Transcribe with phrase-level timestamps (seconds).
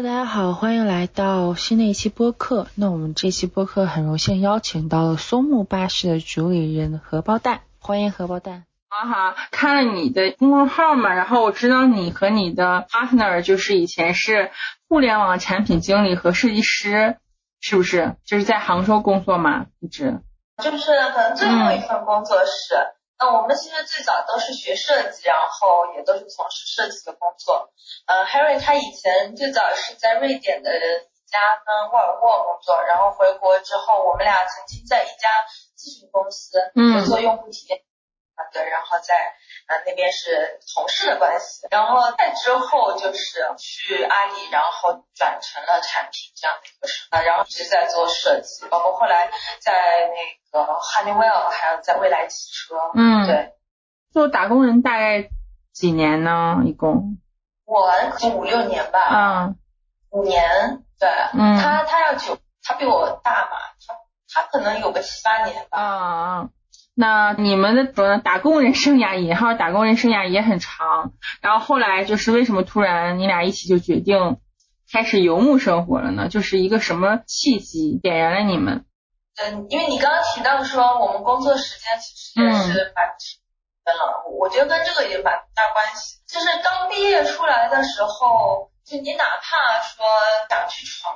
[0.00, 2.68] Hello，大家好，欢迎来到新的一期播客。
[2.74, 8.64] 那我们这期播客很荣幸邀请到了松木巴士的主理人荷包蛋，欢迎荷包蛋。
[8.88, 14.50] 啊哈，看了你的公众号嘛，然后我知道你和你的 partner 就是以前是
[14.88, 17.18] 互联网产品经理和设计师，
[17.60, 18.16] 是不是？
[18.24, 20.22] 就是在杭州工作嘛，一直。
[20.62, 22.74] 就是可能最后一份工作是。
[23.20, 27.70] 那我们其实最早都是学设计，然后也都是从事设计的工作。
[28.06, 35.28] 嗯，Harry 他以前最早是在瑞典的一家跟沃尔沃工作，然后回国之后，我们俩曾经在一家
[35.76, 36.58] 咨询公司
[37.06, 37.82] 做用户体验。
[38.52, 39.14] 对，然后在
[39.66, 49.72] 呃那边是同事的关系，然后再之后就是去阿里，然后转成了产品这样的一个事啊，然后一直在做设计，包括后来在
[50.52, 53.54] 那个 Honeywell，还有在未来汽车，嗯，对，
[54.12, 55.30] 做打工人大概
[55.72, 56.62] 几年呢？
[56.64, 57.18] 一共？
[57.64, 59.56] 我可能五六年吧，嗯，
[60.10, 63.94] 五年，对，嗯，他他要九，他比我大嘛，他
[64.32, 66.48] 他可能有个七八年吧，啊。
[66.94, 68.18] 那你们的说呢？
[68.18, 74.38] 打工人生涯引号打工人生涯也很长，然后后来就是为什么突然你俩一起就决定
[74.92, 76.28] 开始游牧生活了呢？
[76.28, 78.84] 就是一个什么契机点燃了你们？
[79.36, 86.18] 嗯，因为你刚刚提到说我们工作时间其实也是蛮长了，我觉得跟这个也蛮大关系。
[86.26, 90.04] 就是刚毕业出来的时候，就你哪怕说
[90.50, 91.14] 想去闯。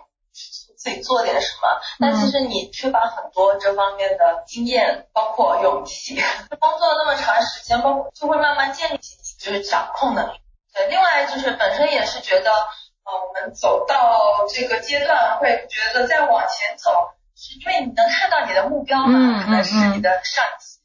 [0.76, 6.16] 自己做点什么，但其实你缺乏很多这方面的经验，包括勇气。
[6.60, 10.40] 工作那么长时间，包括就会慢慢建立起就是掌控能力。
[10.74, 20.80] 对，另外就是本身也是觉得，呃，我们走到这个阶段，会觉得再往前走，是因为你能看到你的目标嘛，可能是你的上级，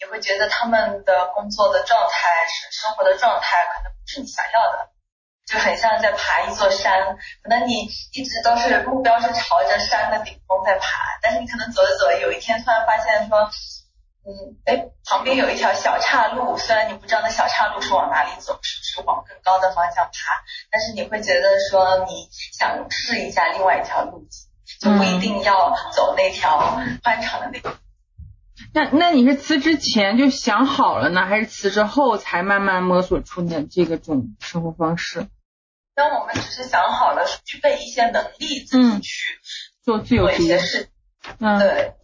[0.00, 4.88] 你会觉得他们的工作的状态、生生活的状态，可能不是你想要的。
[5.52, 7.82] 就很像在爬一座山，可能你
[8.14, 10.86] 一直都是目标是朝着山的顶峰在爬，
[11.20, 13.50] 但是你可能走着走着，有一天突然发现说，
[14.24, 20.10] 嗯，哎，旁边有一条小岔路，虽然你不知道那小岔路是往哪里走，是不是往更高的方向爬，
[20.70, 24.48] 但是你会觉得说你想试一下另外一条路径，
[24.80, 27.76] 就不一定要走那条宽敞的那个。
[28.74, 35.26] 那那你是辞职前就想好了呢，还是辞职后才慢慢摸索出的这个种生活方式？
[35.94, 39.38] 当我们只是想好了，具备一些能力，自己去
[39.84, 40.88] 做自由职业事，
[41.38, 41.94] 嗯，对。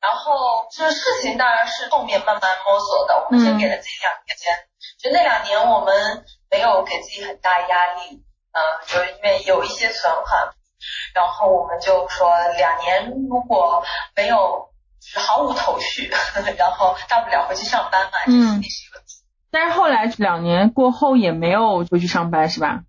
[0.00, 3.26] 然后这事情当然是后面慢慢摸索的。
[3.26, 10.54] 我们先给了自己两年间，就那两年我们没有给自己很大压力，嗯，就因为有一些存款，
[11.14, 14.72] 然后我们就说两年如果没有。
[15.08, 16.10] 是毫无头绪，
[16.58, 19.00] 然后大不了回去上班嘛，嗯，是一个
[19.58, 22.82] 但是后来两年过后也没有回去上班，是吧？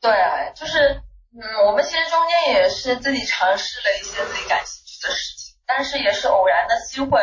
[0.00, 0.10] 对，
[0.56, 7.20] 就是嗯，我们其实中间也是自己尝试了一些自己感兴趣的事情，但是也是偶然的机会，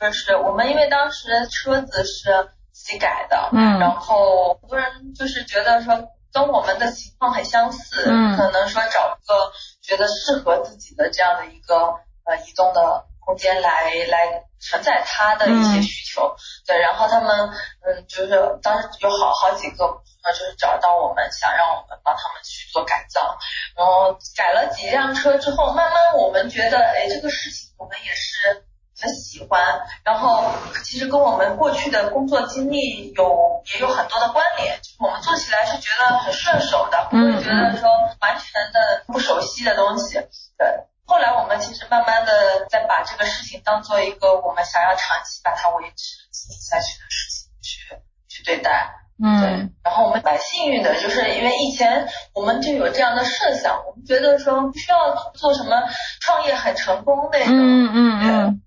[0.00, 9.52] 就是我们因为当时车子是自己改的，嗯，然后很多人就是觉得说跟我们的情况很相似，嗯，可能说找一个
[9.82, 11.76] 觉得适合自己的这样的一个
[12.24, 13.04] 呃移动的。
[13.24, 16.36] 空间来来承载他的一些需求，
[16.66, 17.50] 对，然后他们
[17.86, 19.84] 嗯，就是当时有好好几个
[20.24, 23.36] 呃，就是找到我们，想让我们帮他们去做改造，
[23.76, 28.64] 然后改了几辆车之后，慢慢我们觉得，哎，这个事情我们也是
[28.98, 30.50] 很喜欢，然后
[30.82, 37.90] 其实跟我们过去的工作经历有也有很多的关联，就是我们做起来是觉得很顺手的，不会觉得说
[38.20, 40.14] 完全的不熟悉的东西，
[40.56, 40.86] 对。
[41.06, 46.16] 后来我们其实慢慢的在把这个事情当做一个我们想要长期把它维持
[46.60, 47.80] 下去的事情去
[48.28, 49.74] 去对待，嗯，对。
[49.84, 55.82] 然后我们蛮幸运的，就是因为以前我们就有这样的设想，我们觉得说不需要做什么
[56.20, 58.62] 创业很成功那种，嗯嗯嗯，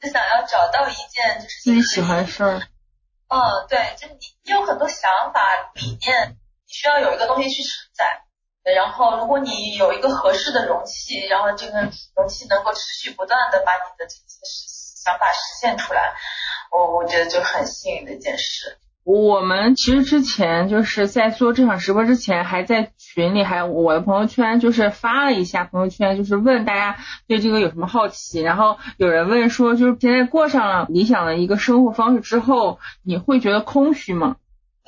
[0.00, 2.62] 就想要找到一件就是自己喜欢的事儿。
[3.28, 5.40] 嗯，对，就你你有很多想法
[5.74, 8.24] 理念，你需要有一个东西去承载。
[8.64, 14.22] 然后，如果你有一个合适的容器，然后这个容器能够持续不断的把你的这些
[15.02, 16.14] 想法实现出来，
[16.70, 18.76] 我我觉得就很幸运的一件事。
[19.04, 28.38] 我们其实之前就是在做这场直播之前，还在群里，还有我的朋友圈，就是发了一下朋友圈，就是问大家对这个有什么好奇。
[28.42, 34.36] 然后有人问说，就是现在过上了理想的一个生活方式之后，你会觉得空虚吗？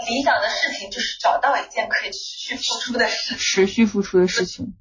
[0.06, 4.74] 理想的事情就是找到一件可以持续付出的事，持续付出的事情。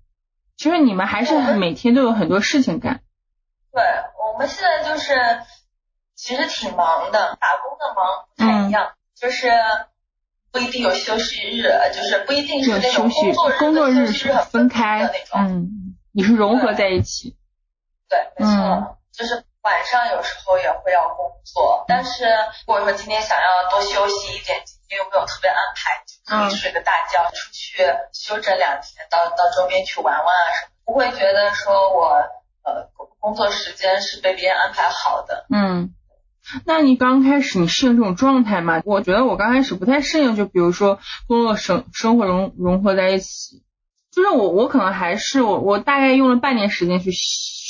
[0.57, 3.01] 其实你们还是每天都有很多事情干。
[3.71, 3.81] 对，
[4.33, 5.13] 我们现在就是
[6.16, 9.51] 其实挺忙的，打工的忙不太一样，就是
[10.51, 11.63] 不一定有休息日，
[11.94, 15.48] 就是不一定是那种工作日工作日是分开的那种。
[15.48, 17.38] 嗯，你是融合在一起。
[18.10, 22.23] 对，没错，就是晚上有时候也会要工作，但是
[22.65, 27.83] 如果说今天想要多休息一点，今天又没有特别安排，就可以睡个大觉，出去
[28.13, 32.07] 休整两天，到到周边去玩玩啊什么，不会觉得说我
[32.63, 32.89] 呃
[33.19, 35.45] 工作时间是被别人安排好的。
[35.53, 35.94] 嗯，
[36.65, 38.81] 那你刚开始你适应这种状态吗？
[38.85, 43.61] 我觉得我刚开始不太适应，就比如说工作生生活融融合在一起，
[44.09, 47.11] 就是我我可能还是我我大概用了半年时间去。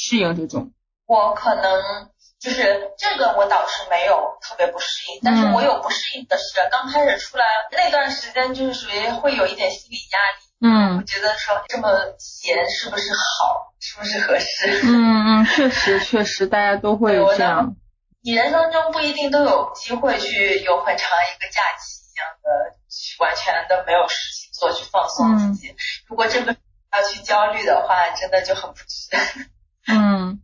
[0.01, 0.71] 适应这种，
[1.09, 11.89] 我可能就是这个，我倒是没有特别不适应，但是我有不适应的是，刚开始出来那段时间，就是属于会有一点心理压力，嗯，我觉得说这么
[12.19, 14.81] 闲是不是好，是不是合适？
[14.83, 17.75] 嗯嗯，确实确实，大家都会这样。
[18.21, 22.77] 你人生中不一定都有机会去有很长一个假期一样的，
[23.19, 25.75] 完全的没有事情做去放松自己。
[26.07, 26.55] 如果这个
[26.93, 29.49] 要去焦虑的话，真的就很不值。
[29.87, 30.39] 嗯，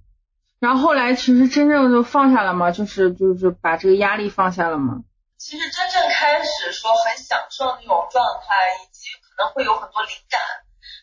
[0.66, 5.04] 然后后来其实真正就放下了嘛，就是就是把这个压力放下了嘛。
[5.38, 10.42] 其实真正开始说很享受那种状态，以及可能会有很多灵感。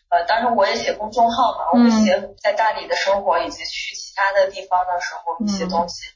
[0.09, 6.09] 呃，当时我也写公众号嘛，我会写在大理的生活，以及去其他的地方的时候一些东西。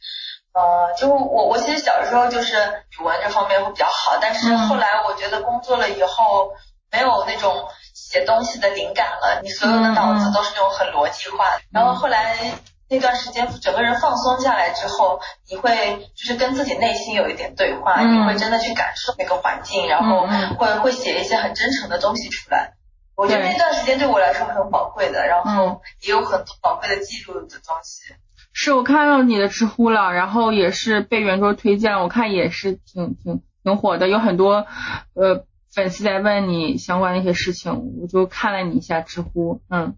[0.51, 2.57] 呃，就我我其实小时候就是
[2.99, 6.51] 语文这方面会比较好，但是后来我觉得工作了以后
[6.91, 7.69] 没有那种。
[7.93, 11.59] 写东西的灵感了，你所有的脑子都是那种很逻辑化。
[11.73, 12.53] 然后后来
[12.89, 15.19] 那段时间，整个人放松下来之后，
[15.49, 22.73] 你会就是跟自己内心有一点对话，你会真的去感受那个环境，然后会会写一些很真诚的东西出来。
[23.15, 28.13] 我觉得那段时间对我来说很宝贵的，然后也有很多宝贵的记录的东西。
[28.53, 34.65] 是我看到你的知乎了，然后也是被圆桌推荐，我看也是挺挺挺火的，有很多
[35.13, 35.45] 呃。
[35.75, 39.95] 粉丝在问你相关的一些事情，我就看了你一下知乎，嗯，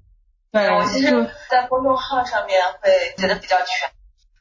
[0.51, 3.90] 对，我其实在公众号上面会觉得比较全。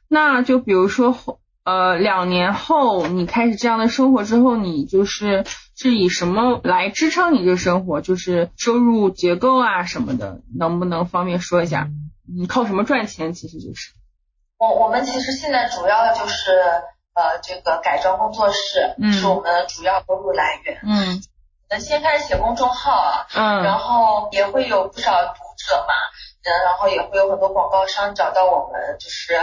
[0.07, 1.15] 那就比如说，
[1.63, 5.45] 呃，两年后你开始这样的生活之后，你就是
[5.75, 8.01] 是以什么来支撑你这个生活？
[8.01, 11.87] 就是收入结构啊什么的，能不能方便说一下？
[12.27, 13.33] 你靠什么赚钱？
[13.33, 13.93] 其实就是，
[14.57, 16.51] 我我们其实现在主要的就是。
[17.11, 20.79] 呃，这个改装工作室是我们主要收入来源。
[20.83, 21.21] 嗯，
[21.69, 25.33] 那先开始写公众号啊，嗯，然后也会有不少读
[25.67, 25.93] 者嘛，
[26.43, 29.33] 嗯，然后也会有很多广告商找到我们，就是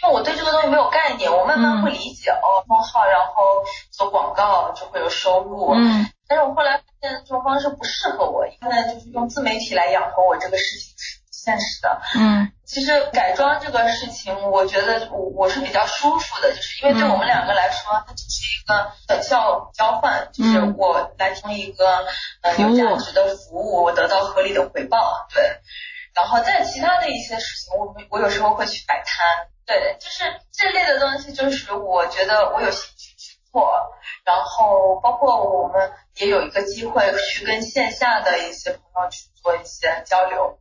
[0.00, 5.72] 因为我对这个东西没有概念，我慢慢会理解哦，公众号然后做广告就会有收入。
[5.74, 10.91] 嗯，但是我后来发现这种方式不适合我，现在就是用自媒体来养活我这个事情是
[11.44, 12.00] 现实的。
[12.14, 12.52] 嗯。
[12.64, 22.06] 其实改装这个事情，我觉得我我是比较舒服的，就是因为对我们两个来说，它只是一个等效交换，就是我来提供一个
[22.40, 25.60] 呃有价值的服务，我得到合理的回报，对。
[26.14, 33.70] 然后在其他的一些事情，我我有时候会去摆摊，对，就是这类的东西，就是我觉得我有兴趣去做。
[34.24, 40.58] 然后包括我们也有一个机会去跟线下的一些朋友去做一些交流。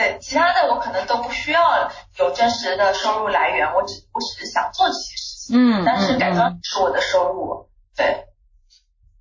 [0.00, 5.58] 对，其他的我可能都不需要有真实的收入来源，我只我只是想做这些事情。
[5.58, 7.68] 嗯，但是改装是我的收入。
[7.94, 8.24] 对，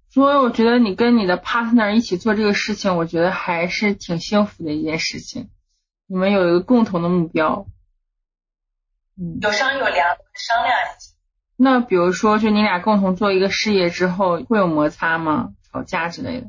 [0.10, 5.50] 所以我觉得你跟你的 partner 一起做这个事情，我觉得还是挺幸福的一件事情。
[6.08, 7.66] 你们有一个共同的目标。
[9.18, 11.12] 嗯，有商有量，商量一下。
[11.58, 15.50] 那比如说，就你俩共同做一个事业之后，会有摩擦吗？
[15.74, 16.48] 吵架之类的？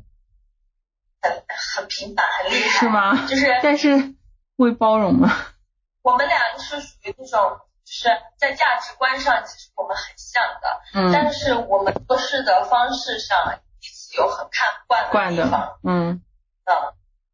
[1.21, 1.33] 很
[1.75, 2.79] 很频繁，很厉害。
[2.79, 3.27] 是吗？
[3.27, 4.15] 就是，但是。
[4.61, 5.31] 会包容吗？
[6.02, 16.23] 我们俩是属于那种，就是在价值观上其实我们很像的，嗯，但是我们做事的方式上彼此有很看不惯的地方，嗯。
[16.64, 16.73] 嗯，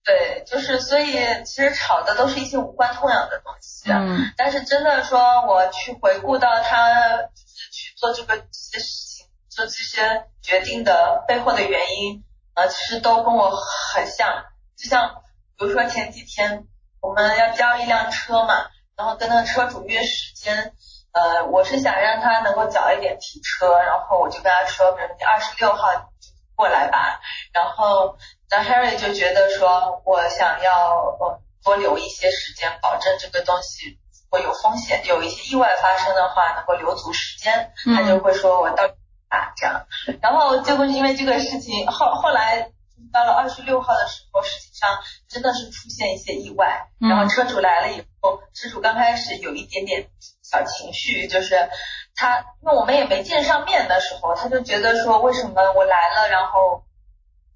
[0.05, 1.13] 对，就是所以
[1.45, 14.45] 其实吵的都是一些无关痛痒的东西，嗯，但是真的说我去回顾到他就是去做这个这些事情，做这些决定的背后的原因，呃，其实都跟我很像，
[14.77, 15.23] 就像
[15.59, 16.67] 比如说前几天。
[17.01, 20.73] 我们要交一辆车嘛，然后跟那个车主约时间，
[21.13, 26.11] 呃，我是想让他能够早一点提车，然后我就跟他说，比如你二十六号
[26.57, 27.21] 过来吧，
[27.53, 28.17] 然后
[28.51, 33.99] 那 Harry 就觉得说我想要呃多留一些时间，保证这个东西
[34.31, 38.85] 会有风险，有一些意外发生的话能够留足时间，他就会说我到
[39.29, 39.87] 啊这样，
[40.21, 42.73] 然后结果是因为这个事情后后来。
[43.13, 44.99] 到了二十六号的时候，实际上
[45.29, 46.89] 真的是出现一些意外。
[46.99, 50.09] 然后车主来了以后，车主刚开始有一点点
[50.43, 51.69] 小情绪，就是
[52.15, 56.85] 他因为我们也没见上面的时候，他就觉得说为什么我来了，然后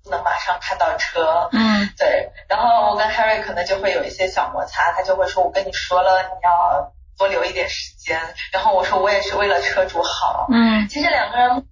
[0.02, 8.18] 不能马上看到车，嗯，对，然后我跟 Harry 可能就会有一些小摩擦，他就会说我跟你说了，你要多留一点时间，
[8.52, 11.66] 然后我说我也是为了车主好，嗯，其实两个人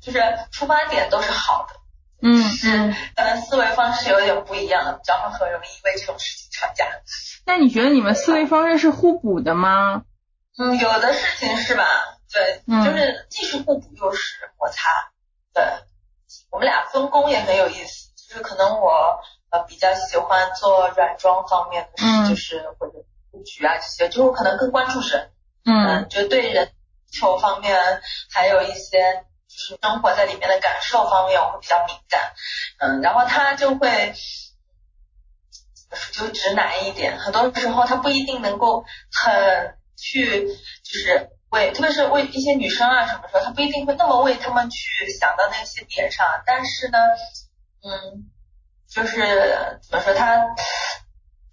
[0.00, 0.20] 就是
[0.52, 1.74] 出发点都是好的，
[2.24, 6.86] 嗯是可能思维方式有点不一样，然后很容易为这种事情吵架。
[7.46, 10.04] 那你觉得你们思维方式是互补的吗？
[10.58, 11.84] 嗯，有的事情是吧？
[12.32, 14.88] 对，嗯就是既是互补又是摩擦。
[15.52, 15.62] 对，
[16.50, 22.92] 我们俩分工也很有意思，就是可能我呃比较喜欢做软装方面的事，嗯就是或者
[23.30, 25.30] 布局啊这些，就我可能更关注人，
[25.66, 26.72] 嗯就对人
[27.12, 27.78] 求方面，
[28.32, 32.32] 还有一些就是生活在里面的感受方面，我会比较敏感。
[32.78, 34.14] 嗯，然后他就会。
[36.10, 46.98] 就直男一点，很多时候他不一定能够很去，就是为，特别是为一些女生啊什么时候，他不一定会那么为他们去想到那些点上，但是呢，
[47.84, 48.28] 嗯，
[48.90, 50.44] 就是怎么说他。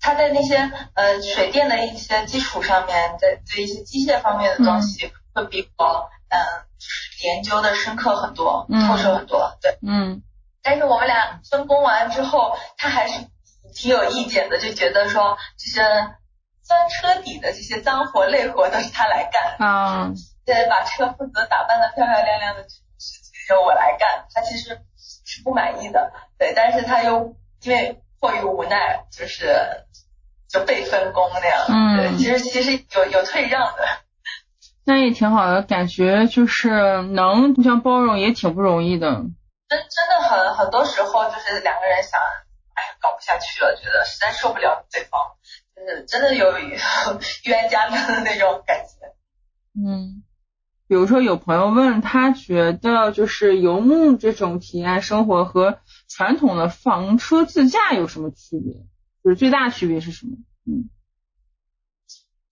[0.04, 0.56] 他在那些
[0.96, 8.88] 呃水电的一些基础上面，在对一些机械方面的东西，会比我嗯、呃、就是研究的深刻很多，嗯。
[8.88, 9.78] 透彻很多，对。
[9.88, 10.22] 嗯。
[10.64, 13.26] 但是我们俩分工完之后，他还是
[13.76, 15.82] 挺有意见的，就觉得说，就是
[16.64, 20.12] 钻车底的这些脏活累活都是他来干，啊。
[20.46, 24.82] 对，把车负责打扮的漂漂亮亮的这种事情由我来干，他其实
[25.26, 29.86] 是不满意的，对，但是他又因为迫于无奈，就是
[30.50, 31.98] 就被分工那样，嗯。
[31.98, 33.84] 对，其实其实有有退让的，
[34.92, 39.08] 那也挺好的，感觉就是能互相包容也挺不容易的。
[39.70, 42.20] 真真的很很多时候就是两个人想，
[42.74, 45.22] 哎呀搞不下去了，觉得实在受不了对方，
[45.74, 48.92] 就是真的有冤家的那种感觉。
[49.82, 50.24] 嗯，
[50.90, 55.80] 比如说有朋友问他觉得就是游牧这种体验生活和
[56.10, 58.74] 传统的房车自驾有什么区别？
[59.24, 60.36] 就是最大区别是什么？
[60.68, 60.90] 嗯，你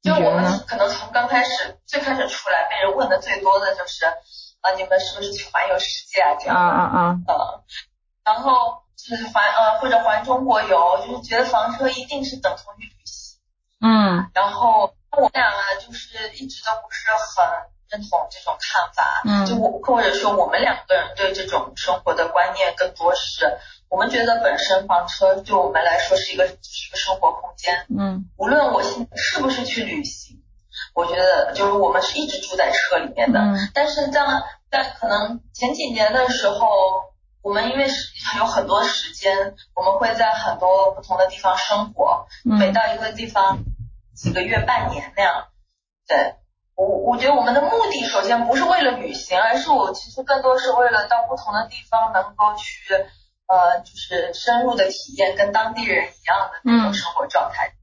[0.01, 0.65] 就我们？
[0.67, 6.61] 可能从刚开始最开始出来被人问的最多的就是啊，你们是不是去环游世界啊这样的？
[6.61, 7.19] 啊啊啊！
[7.27, 7.63] 呃，
[8.23, 13.39] 然后就是环呃或者环中国游，就是觉得房车一定是等同于旅行。
[13.81, 17.45] 嗯然后我们俩啊，就是一直都不是很
[17.89, 19.21] 认同这种看法。
[19.25, 23.57] 嗯就我或者说我们两个人对这种生活的观念更多是，
[23.89, 27.85] 我们觉得本身房车对我们来说是一个是一个生活空间。
[27.89, 30.41] 嗯无论我现在是不是去旅行，
[30.93, 33.39] 我觉得就是我们是一直住在车里面的。
[33.39, 34.21] 嗯但是在
[34.69, 36.67] 在可能前几年的时候，
[37.41, 43.59] 我们因为是有很多时间，我们会在很多不同的地方生活，每嗯到一个地方
[44.15, 45.47] 几个月、半年那样。
[46.07, 46.35] 对
[46.75, 53.05] 我，我觉得我们的目的首先不是为了旅行，而是我其实更多是为了到不同的地方能够去
[53.49, 57.73] 呃，就是深入的体验跟当地人一样的那种嗯生活状态。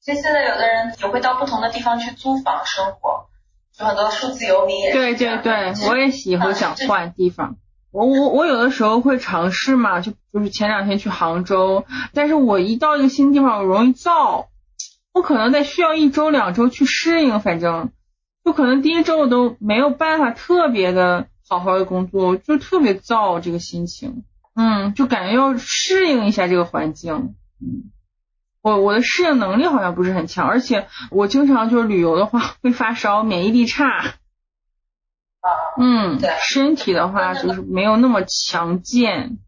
[0.00, 3.26] 其实现在有的人也会到不同的地方去租房生活，
[3.76, 7.56] 就很多数字游民也对对对，我也喜欢想换地方。
[7.92, 14.46] 我我我有的时候会尝试嘛，就就是前两天去杭州，但是我一到一个新地方，我容易燥，
[15.12, 17.92] 我可能得需要一周两周去适应，反正
[18.42, 27.90] 就可能第一周我都没有办法特别的好好的工作，就特别燥这个心情，嗯，就感觉要适应一下这个环境，嗯。
[28.62, 34.14] 我我的适应能力好像不是很强，而且我经常就是旅游的话会发烧，免疫力差，啊，
[35.80, 39.38] 嗯对，身体的话就是没有那么强健。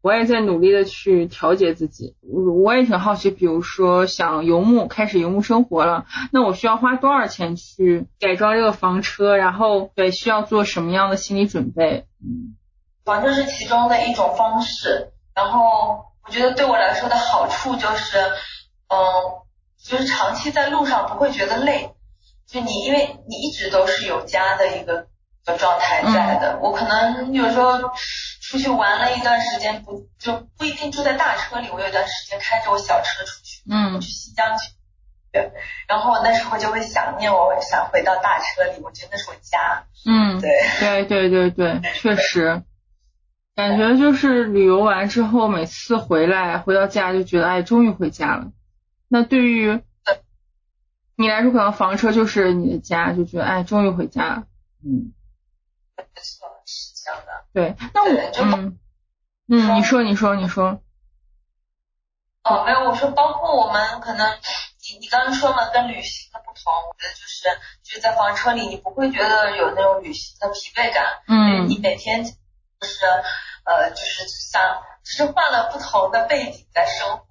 [0.00, 2.16] 我也在努力的去调节自己。
[2.22, 9.36] 我我也挺好奇，比如说想游牧，开始游牧生活了，那我需要花多少钱去改装这个房车？
[9.36, 12.06] 然后对，需要做什么样的心理准备？
[12.24, 12.56] 嗯
[13.04, 15.12] 房车是其中的一种方式。
[15.34, 18.18] 然后我觉得对我来说的好处就是，
[18.88, 18.98] 嗯，
[19.82, 21.94] 就是长期在路上不会觉得累，
[22.46, 25.06] 就你因为你一直都是有家的一个
[25.44, 26.58] 的状态在的。
[26.60, 27.78] 我可能有时候
[28.42, 34.70] 出去玩了一段时间，不就不一定住在大车里，我有一段时间开着我小车出去，嗯去新疆去。
[35.32, 35.50] 对，
[35.88, 39.86] 然后我那时候就会想念我，想回到大车里，我觉得那是我家。
[40.04, 42.62] 嗯，对，对对对对，确实，
[43.54, 48.50] 感觉就是旅游完之后，每次回来回到家就觉得，哎，终于回家了。
[49.08, 49.80] 那对于
[51.16, 54.44] 你来说，可能房车就是你的家，就觉得，哎，终于回家了。
[54.84, 55.12] 嗯，
[55.96, 57.44] 没错，是这样的。
[57.52, 57.76] 对。
[57.92, 58.78] 那我，对就嗯
[59.48, 60.80] 嗯，你说，你说，你说，
[62.44, 67.44] 哦，没有，我说包括我们可能，你你刚刚说嘛，跟旅行的不同，我觉得就是
[67.84, 72.30] 就是在房车里，你不会觉得有那种旅行的疲惫感，嗯，你每天就
[72.84, 73.06] 是
[73.64, 77.24] 呃就是像只是换了不同的背景在生活。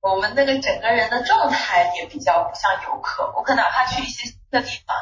[0.00, 4.96] 我们那个整个人的状态也比较不像游客，我可哪怕去一些新的地方，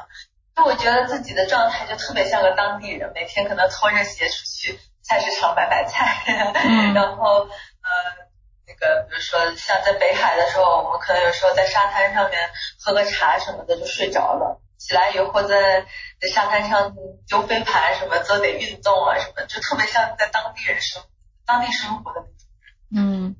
[0.57, 6.25] 就我觉得自己的状态就特别像个当地人，每天可能拖着鞋出去菜市场买买菜，
[6.95, 7.49] 然后呃
[8.67, 12.51] 那个比如说像在北海的时候，我们可能有时候在沙滩上面
[12.83, 15.83] 喝个茶什么的就睡着了，起来以后在
[16.21, 16.95] 在沙滩上
[17.29, 21.03] 丢飞盘什么做点运动啊什么，就特别像在当地人生
[21.47, 22.37] 当地生活的那种。
[22.95, 23.37] 嗯。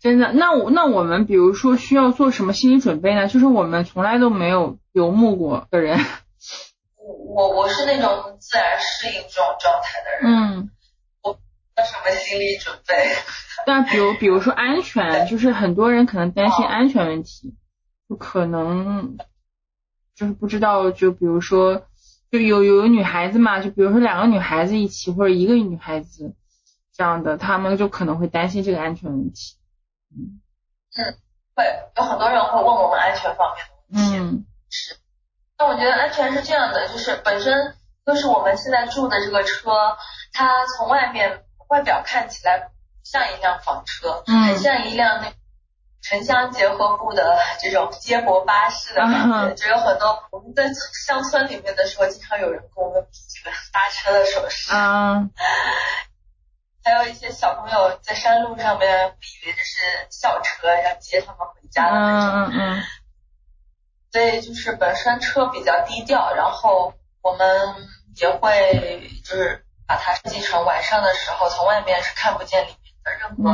[0.00, 3.28] 真的，那我那我们比如说需要做什么心理准备呢？
[3.28, 5.96] 就是我们从来都没有游牧过的人。
[6.98, 10.56] 我我我是那种自然适应这种状态的人。
[10.58, 10.70] 嗯。
[11.22, 13.14] 我做什么心理准备？
[13.64, 17.54] 但比如比如说安全，就是很多人可能担心安全问题，
[18.08, 19.16] 就可能
[20.14, 21.86] 就是不知道，就比如说
[22.30, 26.34] 就有有女孩子嘛，就比如说两个女孩子一起或者一个女孩子
[26.94, 29.56] 这样的，他们就可能会担心这个安全问题。
[30.14, 30.40] 嗯，
[31.54, 31.64] 会
[31.96, 34.18] 有很多人会问我们安全方面的问题。
[34.18, 34.96] 嗯，是。
[35.58, 39.96] 那我觉得安全是这样的，就是本身就是我们现在住的这个车，
[40.32, 42.70] 它从外面外表看起来
[43.04, 45.32] 像一辆房车，很像一辆那
[46.02, 49.54] 城乡结合部的这种接驳巴士的感觉。
[49.54, 50.64] 就有很多我们在
[51.06, 54.74] 乡村里面的时候，经常有人跟我们比这个搭车的手势。
[54.74, 55.30] 嗯。
[56.84, 62.34] 还有一些小朋友在山路上面，以为这是校车要接他们回家的那种。
[62.34, 62.82] 嗯嗯嗯。
[64.10, 66.92] 所以就是本身车比较低调，然后
[67.22, 73.48] 我们也会就是把它设计成晚上的时候从外面是看不见里面的任何，不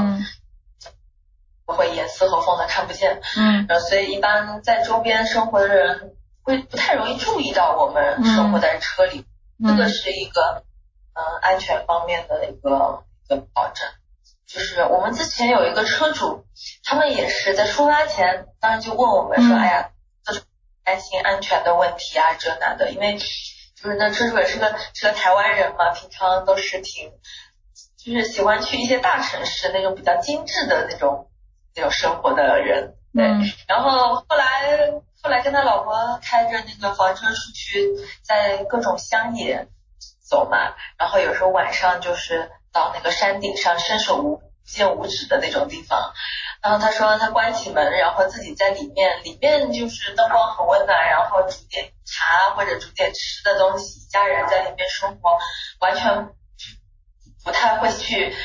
[1.74, 3.20] 会严丝合缝的看不见。
[3.36, 3.66] 嗯。
[3.68, 9.24] 呃，所以一般在周边生活的人会不太容易注意到我们生活在车里。
[9.62, 9.68] 嗯。
[9.68, 10.64] 这个是一个
[11.14, 13.04] 嗯安全方面的一个。
[13.30, 13.86] 一个保证，
[14.46, 16.46] 就是我们之前有一个车主，
[16.82, 19.90] 他们也是在出发前，当时就问我们说，哎呀，
[20.24, 20.40] 就是
[20.82, 27.12] 担心安全的问题啊，这那的，因为就是那车主也是个是个台湾人嘛，平常都是挺，
[27.98, 31.27] 就是喜欢去一些大城市那种比较精致的那种
[31.78, 33.24] 那种生活的人，对，
[33.66, 34.90] 然后后来
[35.22, 37.88] 后来跟他老婆开着那个房车出去，
[38.22, 39.68] 在各种乡野
[40.28, 42.50] 走嘛，然后有时候晚上就是。
[42.70, 46.12] 到那个山顶上伸手无见五指的那种地方，
[46.62, 55.38] 然后他说他关起门，然后自己在里面，里面就是灯光很温暖，然后煮点茶或者煮点吃的东西，一家人在里面生活，
[55.80, 56.28] 完全
[57.42, 58.36] 不太会去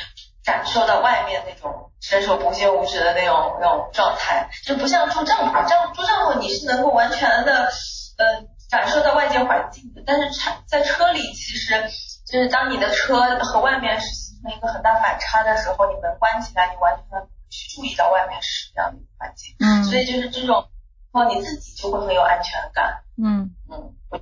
[0.43, 7.69] 感受到外面那种伸手不见五指的那种那种状态，就不像住帐篷，帐住帐篷你是能够完全的
[8.17, 11.89] 呃感受到外界环境的，但是车在车里其实。
[12.25, 19.55] 就是当你的车和外面是形成一个很大反差的时候，你门关起来，你完全不会去注意到外面是什么样的一个环境。
[19.59, 19.83] 嗯。
[19.83, 20.67] 所以就是这种，
[21.11, 23.03] 哦，你自己就会很有安全感。
[23.21, 23.93] 嗯嗯。
[24.09, 24.19] 我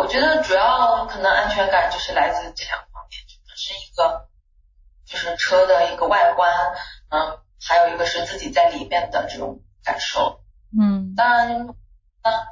[0.00, 4.28] 我觉得主要可能安全感就是来自这两方面，就是一个
[5.06, 6.52] 就是车的一个外观，
[7.10, 10.40] 嗯，还有一个是自己在里面的这种感受。
[10.78, 11.14] 嗯。
[11.16, 11.68] 当然。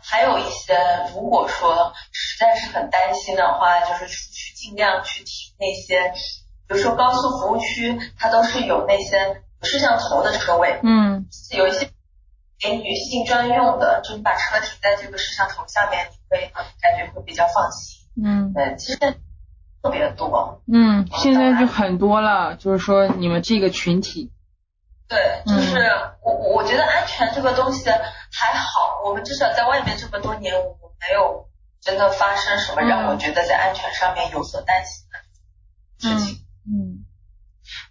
[0.03, 0.79] 还有一些，
[1.13, 6.13] 如果说实在是很担心的话，就是出去尽量去停那些，
[6.69, 11.91] 比如说高速服务区，它都是有那些摄像头的车位，嗯，有一些
[12.61, 17.99] 给女性专用的，就是把车停在这个摄像头下面，你会感觉会比较放心。
[18.25, 18.99] 嗯，对，其实
[19.85, 20.63] 特别多。
[20.67, 24.33] 嗯，现在就很多了，就是说你们这个群体。
[25.07, 25.77] 对，就是
[26.25, 31.49] 我我觉得安全这个东西还好，我们至少在外面这么多年，我没有
[31.83, 36.39] 真的发生什么让我觉得在安全上面有所担心的事情。
[36.39, 36.44] 嗯，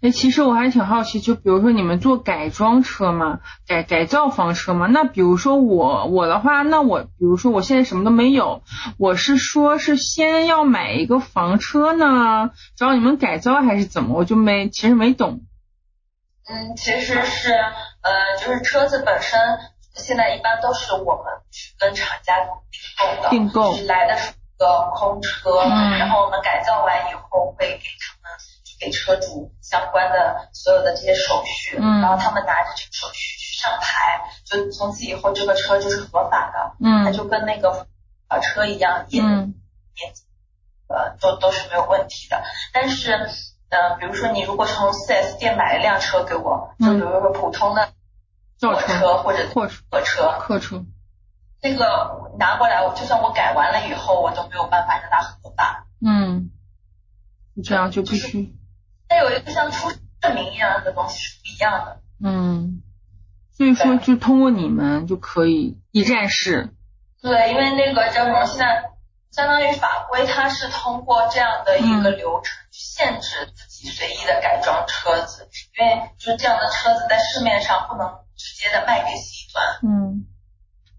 [0.04, 8.64] 哎，其实我还挺好奇，就比如说你们做改装车嘛，改改造房车嘛，那比如说我我的话，那我比如说我现在什么都没有，
[8.98, 14.18] 我是说是先要买一个房车呢，找你们改造还是怎么？
[14.18, 15.40] 我就没其实没懂。
[16.50, 19.40] 嗯，其实是，呃，就是车子本身
[19.96, 22.50] 现在一般都是我们去跟厂家订
[23.08, 28.23] 购的，订购就是来的是个空车，嗯，然后我们改造完以后会给他们
[28.80, 37.88] 给车主相关的所有的这些手续，嗯，然后他们拿着这个手续去上牌，就从此以后这个车就是合法的，嗯，它就跟那个
[38.28, 39.54] 跑车一样，验年
[40.14, 40.24] 纪，
[40.88, 43.30] 呃，都都是没有问题的，但是。
[43.76, 47.90] 嗯，比如说你如果从 4S 店买一辆车给我，就比如说普通的
[48.60, 50.86] 轿车或者货车、客车、客车。
[51.60, 55.88] 那个拿过来，我就算我改完了以后，我都没有办法让它合法。
[56.06, 56.52] 嗯，
[57.64, 58.56] 这样就必须。
[59.14, 62.02] 它有一个像出证明一样的东西是不一样的。
[62.24, 62.82] 嗯，
[63.52, 66.74] 所以说就通过你们就可以一站式。
[67.22, 68.86] 对，因为那个叫什么，现在
[69.30, 75.48] 相当于法规，它是通过这样的一个流程去限制自己随意的改装车子，
[75.78, 79.64] 因为就是这样的车子在市面上不能直接的卖给 C 端。
[79.84, 80.26] 嗯，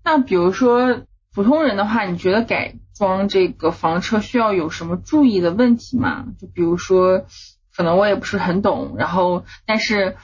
[0.05, 1.03] 那比如说
[1.35, 6.27] 普通人的话，你觉得改装这个房车需要有什么注意的问题吗？
[6.41, 7.27] 就比如说，
[7.77, 10.17] 可能我也不是很懂，然后但是，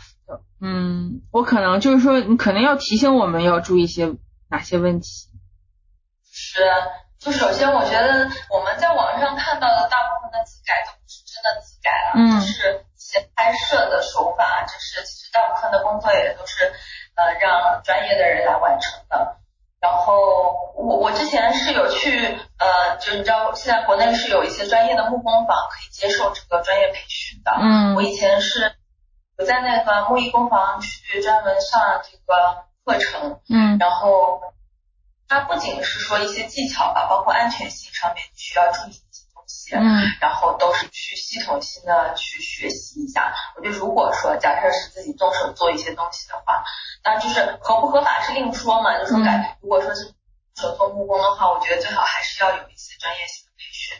[0.61, 4.15] 嗯，我可能就是说，你可能要提醒我们要注意一些
[4.49, 5.09] 哪些问题。
[6.33, 6.63] 是，
[7.19, 16.73] 就首先我觉得我们在网上看到的大部分的自改都不是真的自改了，嗯，是一些拍摄的手法，就是其实大部分的工作也都是
[17.17, 19.40] 呃让专业的人来完成的。
[19.81, 28.75] 然后我我之前是有去呃，就你知道现在国内是有一些专业的木工坊可以接受这个专业培训的，嗯，我以前是
[29.39, 34.41] 我在那个木艺工坊去专门上这个课程，嗯，然后。
[35.33, 39.01] 它不仅是说一些技巧吧，包括安全性上面需要注意
[39.51, 39.83] 西，嗯，
[40.21, 43.35] 然后都是去系统性的去学习一下。
[43.57, 46.63] 我觉得如果说假设是自己动手做一些东西的话，
[47.03, 49.59] 当然就是合不合法是另说嘛，就是改。
[49.61, 50.15] 如果说是
[50.55, 53.99] 手做木工的话，我觉得最好还是要有一些专业性的培训，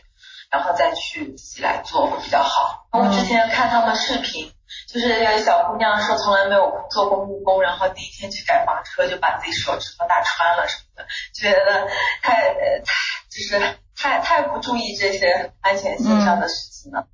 [0.49, 2.87] 然后再去自己来做会比较好。
[2.93, 4.53] 我之前看他们视频。
[4.87, 11.87] 就是有小姑娘说从来没有做过木工，然后第一天去改房车就把自己手指头打穿了什么的，觉得
[12.21, 12.93] 太太
[13.31, 17.07] 就是太太不注意这些安全性上的事情了。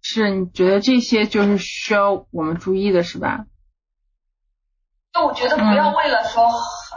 [0.00, 3.46] 是，你觉得这些就是需要我们注意的是吧？
[5.12, 6.44] 就我觉得不要为了说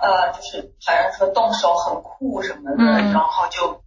[0.02, 3.84] 呃，就是反正说动手很酷什么的，然后就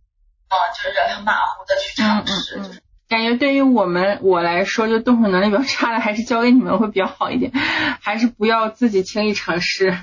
[0.49, 2.83] 啊就是很马虎的去尝试，就是。
[3.09, 9.97] 感觉对于我们我来说，就动手能力比较差的，还是交给你们会比较好一点，还是不要自己轻易尝试。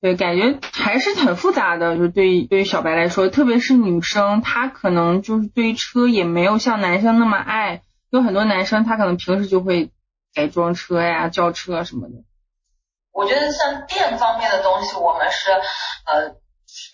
[0.00, 1.96] 对，感觉还是很复杂的。
[1.96, 7.82] 就对于对于小白来说，特别是女生，她可能就是对于车也没有像男生那么爱。
[8.10, 9.90] 有很多男生他可能平时就会
[10.34, 12.14] 改装车呀、轿车什么的。
[13.12, 16.36] 我觉得像电方面的东西，我们是呃。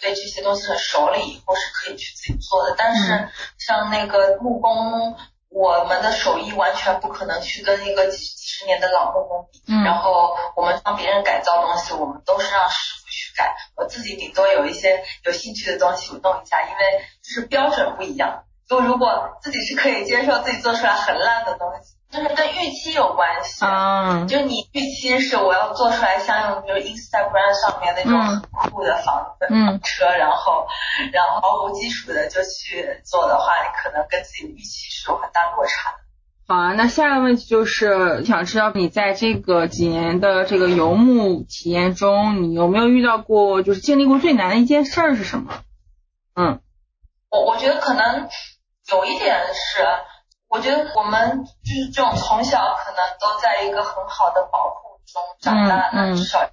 [0.00, 5.14] 对这些东西很熟了以后是可以去自己做的，但是像那个木工，
[5.50, 9.60] 我们的手艺完全不可能去跟一个几几十年的老木工比。
[9.84, 12.95] 然后我们帮别人改造东西，我们都是让师
[13.76, 18.44] 我自己顶多有一些有兴趣的东西我弄一下，因为就是标准不一样。
[18.68, 21.96] 就如果自己是可以接受自己做出来很烂的东西。
[22.08, 30.68] 就是跟预期有关系，嗯，就你预期是我要做出来像比如 Instagram 上面那种很酷的房子、嗯，车，然后
[31.12, 35.98] 然后毫无基础的就去做的话，你可能跟自己的预期是有很大落差的。
[36.48, 45.52] 好啊，那下一个问题就是想知道你在这个几年的这个游牧体验中，你有没有遇到过就是经历过最难的一件事儿是什么？
[46.34, 46.60] 嗯，
[47.30, 48.28] 我我觉得可能
[48.90, 49.84] 有一点是。
[50.48, 56.48] 我觉得我们就是这种从小可能都在一个很好的保护中长大的，至少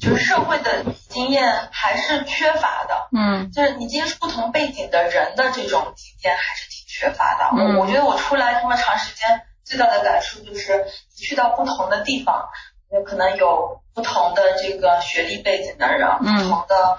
[0.00, 3.08] 就是社会的经验还是缺乏的。
[3.16, 7.50] 嗯，就是你接触不同背景的人的这种经验还是挺缺乏的。
[7.56, 10.86] 我我觉得我出来这么长时间，最大的感受就是
[11.16, 12.48] 去到不同的地方，
[12.92, 16.98] 有可能有不同的这个学历背景的人，不同的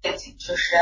[0.00, 0.76] 背景就是。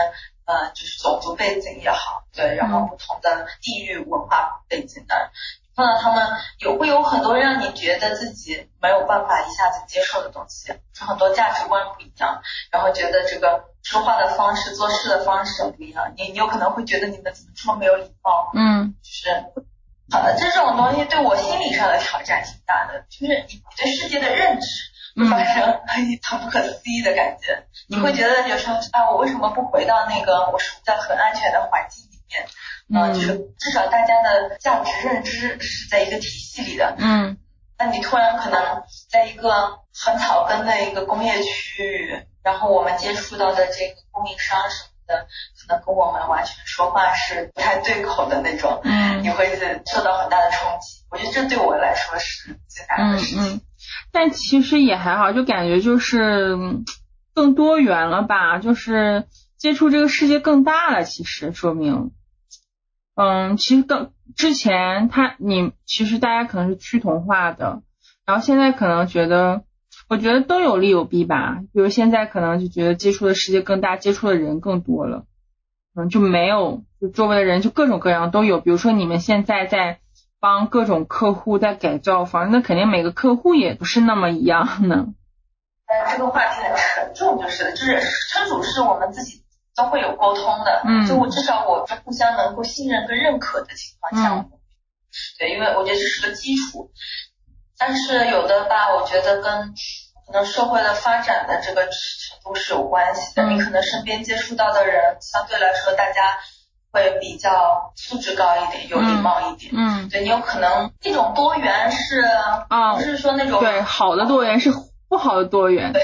[0.44, 5.30] 呃，就是种族背景也好，对，然后不同的地域文化背景的，
[5.74, 19.30] 碰到他们有会有很多让你觉得自己没有办法一下子接受的东西，就很多价值观不一样，然后觉得这个说话的方式、做事的方式不一样，你你有可能会觉得你们怎么这么没有礼貌，嗯，就是
[20.12, 24.66] 呃，这种东西对我心理上的挑战挺大的，就是你你对世界的认知。
[25.28, 25.82] 发生
[26.22, 32.48] 很不可思议的感觉，你会觉得有时候，啊，我为什么不回到那个我处在很安全的环境面？
[32.94, 36.94] 嗯，就是至少大家的价值认知是在一个体系里的。
[36.98, 37.36] 嗯，
[37.78, 45.26] 那你突然可能在一个很草根的一个工业区域，然后我们接触到的这个供应商什么的，
[45.60, 48.80] 可能跟我们完全说话是不太对口的那种。
[48.84, 51.02] 嗯，你会受到很大的冲击。
[51.10, 53.60] 我觉得这对我来说是最难的事情。
[54.10, 56.56] 但其实也还好，就感觉就是
[57.34, 61.04] 更多元了吧，就是接触这个世界更大了。
[61.04, 62.12] 其实说明，
[63.14, 67.83] 嗯，其实更之前他你其实大家可能是趋同化的，
[68.25, 69.64] 然后现在可能觉得
[70.09, 71.59] 我觉得都有利有弊吧。
[71.72, 75.25] 比如现在可能就觉得接触的世界更大，接触的人更多了，
[75.94, 78.61] 嗯，就没有就周围的人就各种各样都有。
[78.61, 79.98] 比如说你们现在在
[80.40, 85.09] 帮各种客户在改造房，那肯定每个客户也不是那么一样的。
[85.87, 89.41] 但这个话题很沉重，就是就是车主是我们自己
[89.76, 94.44] 都会有沟通的，嗯，就我至少我是互相能够信任跟认可的情况下，
[95.38, 96.90] 对，因为我觉得这是个基础。
[97.78, 99.74] 但是有的吧，我觉得跟
[100.26, 103.42] 可能社会的发展的这个程度是有关系的。
[103.44, 106.22] 你可能身边接触到的人，相对来说大家
[106.92, 109.72] 会比较素质高一点，有礼貌一点。
[109.74, 112.20] 嗯，对你有可能那种多元是
[112.68, 114.70] 啊，不是说那种对好的多元是
[115.08, 115.92] 不好的多元。
[115.92, 116.02] 对，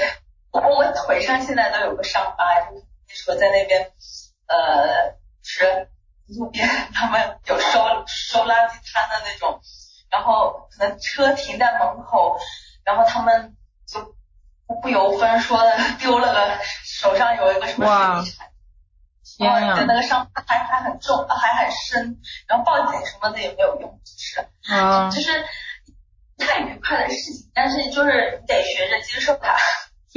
[0.51, 2.83] 我我腿上现在都有个伤疤，就是
[3.15, 3.91] 说在那边
[4.47, 5.89] 呃是
[6.27, 7.69] 路边他们有收
[8.07, 9.61] 收垃圾摊的那种。
[10.11, 12.39] 然后可能车停在门口，
[12.83, 14.15] 然后他们就
[14.65, 18.47] 不不由分说的丢了个手上有一个什么水泥铲，
[19.37, 24.47] 天呀，那个伤还还很重，还很深，然后报警什么的也没有用，就是
[25.15, 25.45] 就是
[26.39, 29.55] 太愉快的事情，但是就是你得学着接受它。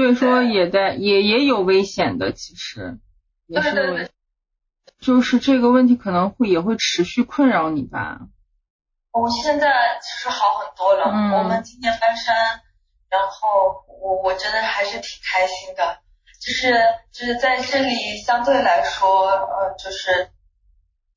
[0.03, 2.99] 所以说也在也也有危险的，其实
[3.47, 4.11] 也是对对，
[5.01, 8.21] 就是这个问题可能会也会持续困扰你吧。
[9.13, 11.05] 我现在其实好很多了。
[11.05, 11.33] 嗯。
[11.33, 12.35] 我们今年翻山，
[13.11, 15.99] 然后我我真的还是挺开心的。
[16.41, 16.73] 就是
[17.13, 20.31] 就是在这里相对来说，呃，就是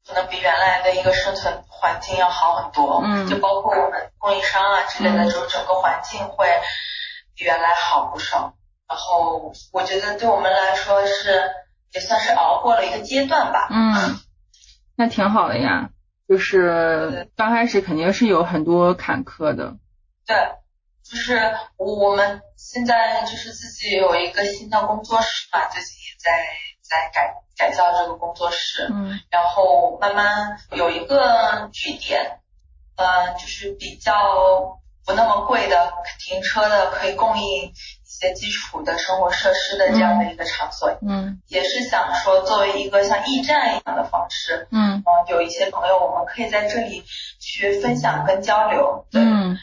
[0.05, 3.01] 可能比原来的一个生存环境要好很多。
[3.03, 3.27] 嗯。
[3.27, 6.47] 就包括我们供应商啊之类的，就是整个环境会
[7.35, 8.55] 比原来好不少。
[8.87, 11.51] 然后我觉得对我们来说是
[11.93, 13.67] 也算是熬过了一个阶段吧。
[13.71, 14.19] 嗯。
[14.95, 15.89] 那挺好的呀。
[16.27, 19.75] 就是刚开始肯定是有很多坎坷的，
[20.25, 20.35] 对，
[21.03, 26.47] 就是我们现在就是自己有一个新的工作室嘛，最近也在
[26.81, 32.39] 在改改造这个工作室，嗯，然后慢慢有一个据点，
[32.97, 35.93] 呃，就是比较不那么贵的
[36.25, 37.71] 停车的，可以供应。
[38.05, 47.03] 一些基础的生活设施的这样的一个场所，嗯，也是想说作为一个像驿站一样的方式，嗯，有一些朋友我们可以在这里
[47.39, 49.57] 去分享跟交流，嗯，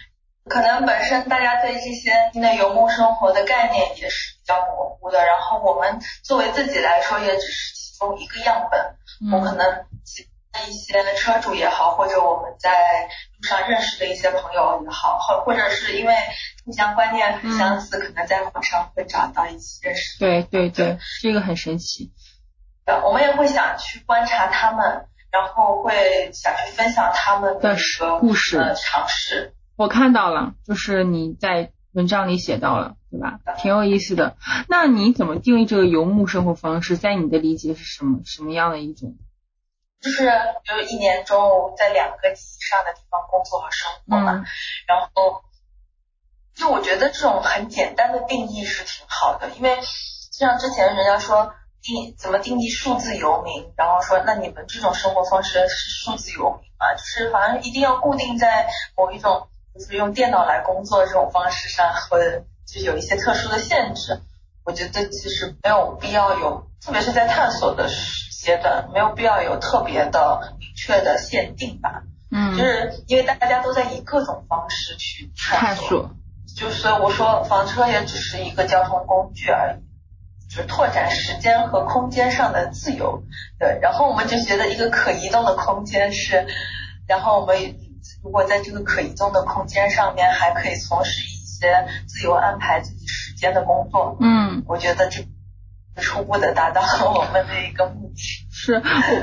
[0.49, 8.97] 可能本身大家对这些新的游牧生活的概念也是比较模糊的，然后我们作为自己来说也只是其中一个样本，
[9.33, 9.87] 我可能。
[10.69, 12.71] 一些车主也好，或者我们在
[13.39, 16.15] 路上认识的一些朋友也好，或或者是因为
[16.65, 20.19] 互相观念很相似，可能在网上会找到一起认识。
[20.19, 22.13] 对对对，这个很神奇。
[22.85, 27.77] 对，我们也会想去观察他们，然后会想去分享他们的
[28.21, 29.55] 故事、尝试。
[29.77, 33.39] 我看到了，就是你在文章里写到了，对吧？
[33.57, 34.37] 挺有意思的。
[34.69, 36.97] 那你怎么定义这个游牧生活方式？
[36.97, 38.21] 在你的理解是什么？
[38.25, 39.17] 什么样的一种？
[40.03, 40.29] 就是
[40.65, 44.45] 就是一年中在两个及以上的地方工作和生活嘛，
[44.89, 45.45] 然后
[46.57, 49.87] 就我觉得这种很简单的定义是挺好的，因为就
[50.47, 64.21] 像之前人家说定怎么定义数字游民，然后说那你们这种生活方式是数字游民嘛，就是好像一定要固定在某一种就是用电脑来工作这种方式上，或者就有一些特殊的限制，
[64.65, 68.22] 我觉得其实没有必要有，特别是在探索的时。
[68.43, 72.03] 阶段没有必要有特别的明确的限定吧，
[72.33, 76.11] 嗯，就是因为大家都在以各种方式去探索，
[76.57, 83.23] 就是我说房车也只是一个交通工具而已，就是拓展时间和空间上的自由，
[83.61, 86.45] 对，然后我们就觉得一个可移动的空间是，
[87.07, 87.77] 然后我们
[88.25, 95.25] 如果在这个可移动的空间上面还可以从事一些自由安排自己时间的工作，嗯，我觉得这。
[95.97, 96.81] 初步的达到
[97.13, 98.23] 我们的一个目的。
[98.51, 98.75] 是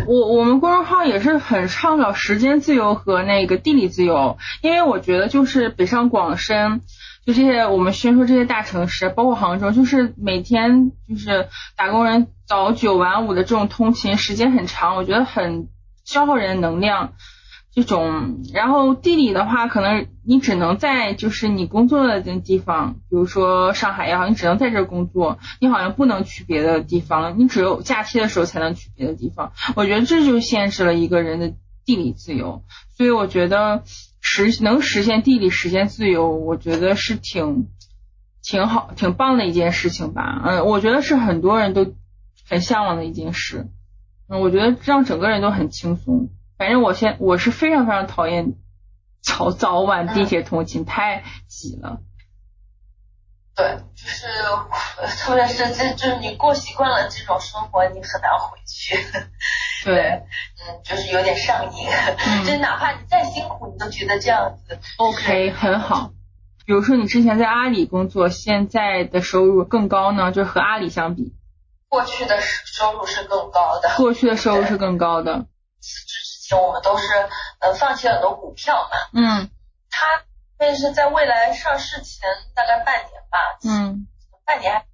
[0.07, 6.81] 我我我们公众号也是很倡导时间自由和那个地理自由，因为我觉得就是北上广深，
[7.25, 15.69] 就这些我们宣说这些大城市，包括杭州，就是每天就是打工人早九晚五的这种通勤时间很长，我觉得很
[16.03, 17.13] 消耗人能量。
[17.79, 29.53] 这种，然后地理的话，可能你只能在就是你工作的那地方，比如说上海也好，你只能在这工作，你好像不能去别的地方，你只有假期的时候才能去别的地方。
[29.75, 31.53] 我觉得这就限制了一个人的
[31.85, 32.63] 地理自由，
[32.97, 33.83] 所以我觉得
[34.19, 37.69] 实能实现地理实现自由，我觉得是挺
[38.43, 40.41] 挺好、挺棒的一件事情吧。
[40.45, 41.93] 嗯，我觉得是很多人都
[42.49, 43.69] 很向往的一件事。
[44.27, 46.29] 嗯，我觉得让整个人都很轻松。
[46.59, 48.53] 反正我现我是非常非常讨厌
[49.23, 52.01] 早早晚地铁通勤，太挤了。
[53.55, 54.27] 对，就是
[55.23, 58.97] 特别是这就是你过习惯了这种生活，你很难回去。
[59.85, 60.23] 对，
[60.59, 61.87] 嗯，就是有点上瘾，
[62.45, 66.11] 就是哪怕你再辛苦，你都觉得这样子 OK 很好。
[66.65, 71.33] 比如说你之前在阿里工作，现在的收入更高呢，就是和阿里相比。
[71.87, 73.89] 过去的收入是更高的。
[73.95, 75.47] 过去的收入是更高的。
[75.81, 76.13] 辞职
[76.49, 77.05] 之前，我们都是
[77.59, 78.97] 呃放弃了很多股票嘛。
[79.13, 79.49] 嗯。
[79.91, 80.23] 他
[80.57, 82.21] 那是在未来上市前
[82.55, 83.37] 大概半年吧。
[83.63, 84.07] 嗯。
[84.45, 84.85] 半年还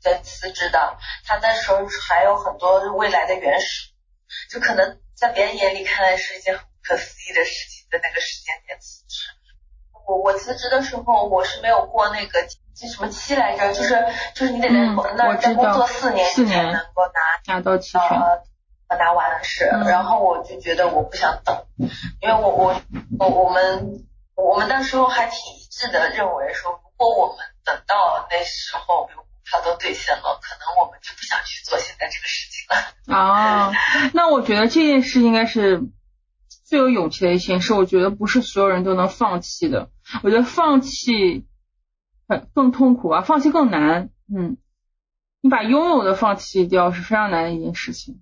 [0.00, 3.90] 在辞职的，他那时候还有很多未来的原始。
[4.50, 9.24] 就可能在别人眼里看来是一件很不可思议的事情，在那个时间点辞职。
[10.06, 14.74] 我我辞职的时候，我是没有过那个什么期来着，就是就是你得在
[15.16, 17.02] 那在工作四年才能够
[17.46, 18.42] 拿拿到期权，呃
[18.96, 19.64] 拿完是。
[19.64, 21.66] 然后我就觉得我不想等，
[22.20, 22.80] 因为我我
[23.18, 33.18] 我我们我们那时候还挺一致的，认为说如果我们等到那时候，比如股票都兑现了，可能我们就不想去做现在这个事情了。
[33.18, 33.72] 啊，
[34.14, 35.82] 那我觉得这件事应该是
[36.64, 37.74] 最有勇气的一件事。
[37.74, 39.90] 我觉得不是所有人都能放弃的。
[40.22, 41.46] 我觉得放弃
[42.28, 44.10] 很更痛苦啊，放弃更难。
[44.34, 44.56] 嗯，
[45.40, 48.20] 你把拥有的放弃掉是非常难的一件事情。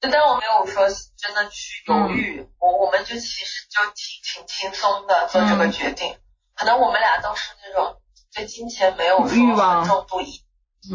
[0.00, 6.18] 就但我没有说真的去犹豫，我我们就其实就挺挺轻松的做这个决定。
[6.54, 8.00] 可能我们俩都是那种
[8.34, 10.44] 对金钱没有欲望重度依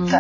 [0.10, 0.20] 对。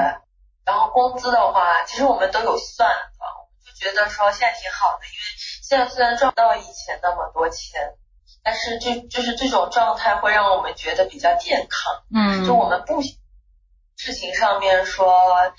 [0.63, 5.20] 然后工资的话，其实我们都有算的，我们就觉得说现在挺好的，因为
[5.63, 7.94] 现在虽然赚不到以前那么多钱，
[8.44, 12.04] 但是就就是这种状态会让我们觉得比较健康。
[12.13, 12.46] 嗯。
[12.46, 15.54] 就我们不事情上面说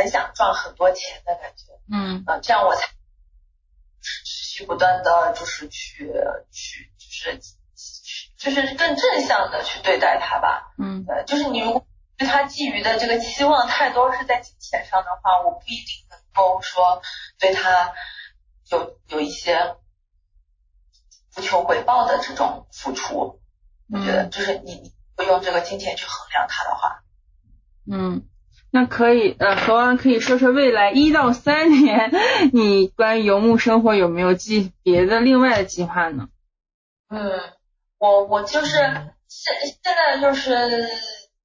[0.00, 1.64] 很想赚很多钱的感觉。
[1.92, 2.24] 嗯。
[2.26, 2.86] 呃，这样我才
[4.02, 6.10] 持续不断的就是去
[6.50, 7.38] 去就是
[8.38, 10.72] 就是更正向的去对待它吧。
[10.78, 11.04] 嗯。
[11.04, 11.86] 对，就是你如果。
[12.16, 17.00] 对他寄予的这个期望太多是在金钱上的话，我不一定能够说
[17.38, 17.94] 对他
[18.70, 19.76] 有有一些
[21.34, 23.40] 不求回报的这种付出。
[23.90, 27.02] 我觉得就是你你不用这个金钱去衡量他的话，
[27.90, 28.28] 嗯，
[28.70, 32.10] 那可以呃，何安可以说说未来一到三年
[32.52, 36.28] 你关于游牧生活有没有计别的另外的计划呢？
[37.08, 37.52] 嗯，
[37.98, 38.76] 我我就是
[39.28, 40.88] 现现在就是。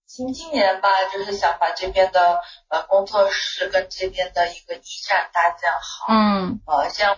[0.08, 6.06] 今今年吧，就是想把这边的呃工作室跟这边的一个驿站搭建好。
[6.08, 6.62] 嗯。
[6.66, 7.18] 呃，这样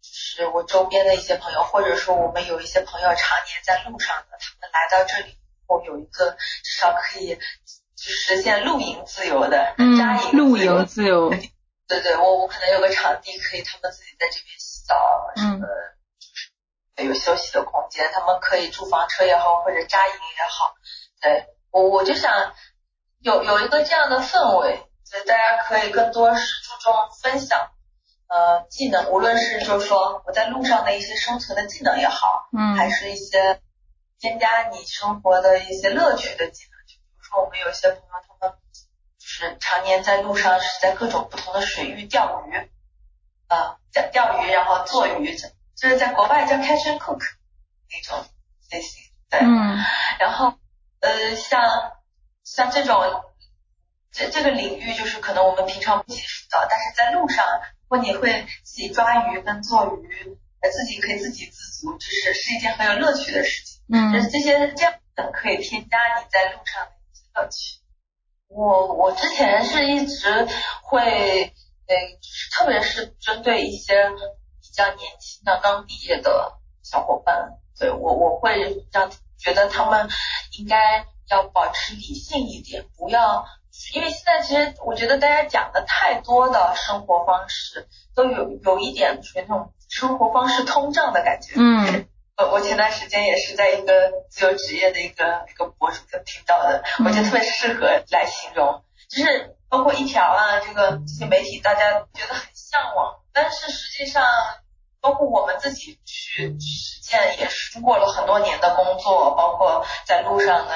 [0.00, 5.36] 就是我周边的一些朋友，或者说我们有一些朋友常年在路上的，他们来到这里
[5.66, 7.36] 后有一个至少可以
[8.10, 11.30] 实现露营自由的扎营露营自由。
[11.30, 14.94] 对对，我我可能有个场地可以他们自己在这边洗澡
[15.36, 15.66] 什么，
[16.96, 20.74] 就是有休息的空间，他们可以住房车也好，或者扎营也好，
[21.20, 21.46] 对。
[21.70, 22.52] 我我就想
[23.20, 27.70] 有有一个这样的氛围，所以大家可以更多是注重分享
[28.28, 33.60] 呃技能，无论是就是说我在路上的一些生存的技能也好，嗯，还是一些
[34.20, 36.71] 添加你生活的一些乐趣的技能，
[37.32, 38.54] 说我们有一些朋友他们
[39.18, 42.70] 就是常年在路上是在各种不同的水域钓鱼，
[43.48, 47.20] 啊，在钓鱼然后做鱼，就是在国外叫 catch and cook
[47.90, 48.24] 那种
[48.70, 49.78] 类型，对，嗯，
[50.20, 50.54] 然后。
[51.04, 51.60] 呃，像
[52.44, 53.24] 像这种
[54.12, 57.44] 这这个领域，就是可能我们平常不接触到，但是在路上，
[57.88, 63.82] 如果你会自己抓鱼跟做鱼，呃，自己可以自给自足，就是是一件很有乐趣的事情。
[63.92, 66.92] 嗯，就是这些这样的可以添加你在路上的
[67.32, 67.80] 一些乐趣。
[68.48, 70.46] 我我之前是一直
[70.82, 71.54] 会，
[71.86, 71.96] 呃，
[72.52, 74.10] 特别是针对一些
[74.60, 79.10] 比较年轻的刚毕业的小伙伴，对我我会让。
[79.38, 80.08] 觉得他们
[80.56, 83.44] 应该要保持理性一点，不要，
[83.92, 91.54] 因为现在其实我觉得大家讲的太多的生活方式都有有一点属于那种生活方式通胀的感觉。
[91.56, 104.24] 嗯，呃，我前段时间也是在一个自由职业的一个一个博主上听到的，我觉得特别适合来形容，就是包括一条啊，这个这些媒体大家觉得很向往，但是实际上。
[105.04, 110.74] 包括我们自己去实践，也是经过了很多年的工作，包括在路上的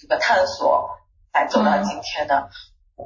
[0.00, 1.00] 这个探索，
[1.32, 2.48] 才走到今天的。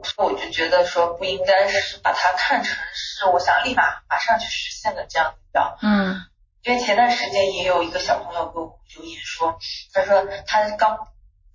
[0.05, 5.79] 所以我就觉得说，不应该是把它看成是我想立马马上去实现的这样的。
[5.81, 6.21] 嗯。
[6.63, 9.59] 因为前段时间也有一个小朋友给我留言说，
[9.93, 11.09] 他说他刚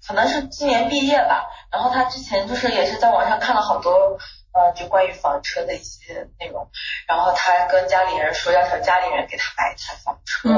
[0.08, 4.18] 可能是今年毕业吧，然后他之前就是也是在网上看了好多。
[4.58, 6.70] 呃，就关于房车的一些内容，
[7.10, 10.50] 然后他跟家里人说，要求家里人给他买一台房车，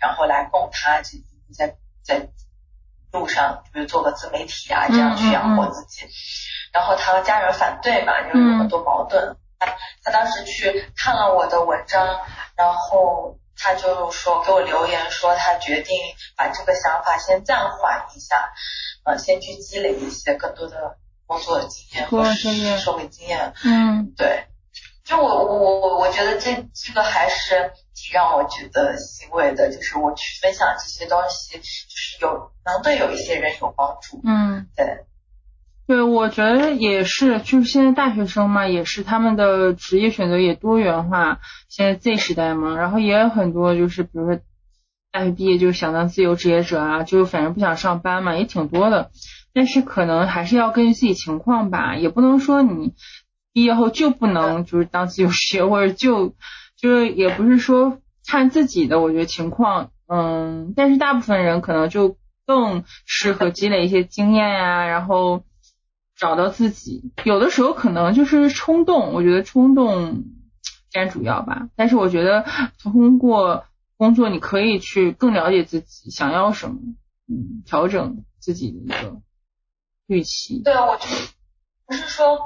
[0.00, 1.12] 然后来供他在
[1.56, 2.28] 在在
[3.12, 6.08] 路上，比如做个自媒体啊，这样去养活自己。
[6.72, 9.36] 然后他和家人反对嘛，就有很多矛盾。
[9.60, 9.72] 他
[10.02, 12.18] 他当时去看了我的文章，
[12.56, 15.96] 然后他就说给我留言说他决定
[16.36, 18.52] 把这个想法先暂缓一下，
[19.04, 20.96] 呃，先去积累一些更多的
[21.26, 22.24] 工作经验和
[22.78, 23.52] 社会经验。
[23.64, 24.44] 嗯，对。
[25.04, 34.20] 就我我我我我觉得这这个还是挺让我觉得欣慰的，就是我去分享这些东西，就是有能对有一些人有帮助。
[34.22, 35.06] 嗯，对。
[35.88, 41.40] 对，我觉得也是，就是现在大学生嘛，也是他们的职业选择也多元化。
[41.70, 44.38] 现在 Z 时代嘛，然后也有很多就是，比如说
[45.10, 49.10] 大学毕业就想当自由职业者啊，就反正不想上班嘛，也挺多的。
[49.54, 52.92] 但是可能还是要根据自己情况吧，也不能说你
[53.54, 56.34] 毕业后就不能就是当自由职业，或者就
[56.76, 65.44] 就是也不是说看自己的，我觉得情况，嗯，但是大部分人可能就更适合积累一些经验呀，然后。
[66.18, 70.24] 找到自己，有的时候可能就是冲动，我觉得冲动
[70.90, 71.68] 占主要吧。
[71.76, 72.44] 但是我觉得
[72.82, 73.66] 通过
[73.96, 76.80] 工作，你可以去更了解自己想要什么，
[77.28, 79.20] 嗯，调整自己的一个
[80.08, 80.60] 预期。
[80.64, 81.06] 对，我就
[81.86, 82.42] 不是说不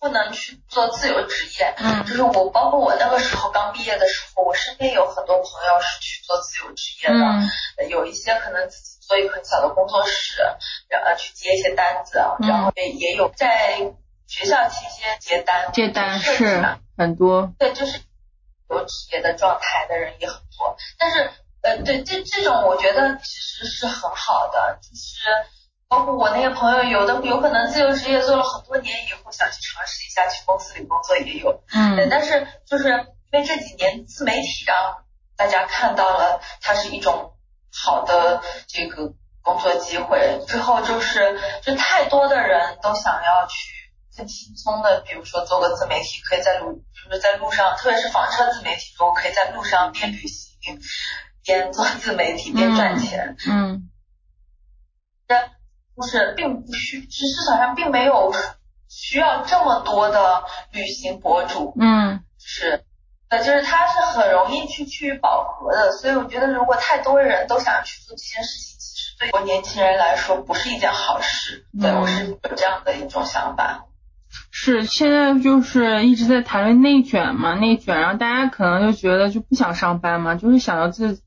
[0.00, 8.93] 不能去做自由职业，嗯，就是我包括我那个时候刚毕业的时候，我身边有很多朋友是去做自由职业的，有一些可能自己。
[9.06, 10.42] 做一个很小的工作室，
[10.88, 13.78] 然后去接一些单子，然后也也有在
[14.26, 16.62] 学校期间接单，接单是
[16.96, 18.00] 很多，对，就是
[18.70, 21.30] 有职业的状态的人也很多，但是
[21.62, 25.28] 呃，对这这种我觉得其实是很好的，就是
[25.88, 32.88] 包括我那些朋友，有的有可能自由职业做了很多年以后，想去尝试一下去公司里工作也有，嗯，但是就是
[33.32, 35.04] 因为这几年自媒体让
[35.36, 37.32] 大家看到了它是一种。
[37.82, 43.72] 好的，这个工作机会之后就是，就太多的人都想要去
[44.16, 50.80] 更轻松的，比如说做个自媒体，可以在路，就是在路上，特别是房车自媒体中，可以在路上边旅行
[51.44, 53.36] 边做自媒体边赚钱。
[53.48, 53.90] 嗯。
[55.26, 55.50] 但
[55.96, 58.32] 就是并不需，是市场上并没有
[58.88, 61.74] 需要这么多的旅行博主。
[61.80, 62.24] 嗯。
[62.38, 62.84] 是。
[63.30, 71.66] 就是它是很容易去趋于饱和的，所以我觉得如果太多人都想去做这件事情，其实对我年轻人来说不是一件好事。
[71.80, 73.86] 对我是有这样的一种想法。
[74.50, 81.20] 是现在就是一直在谈论内卷嘛，内卷，然后大家可能就觉得就不想上班嘛，就是想要自